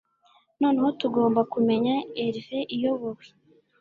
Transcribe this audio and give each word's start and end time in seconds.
Noneho 0.61 0.89
tugomba 0.99 1.41
kumenya 1.53 1.95
elve 2.25 2.59
iyobowe 2.75 3.25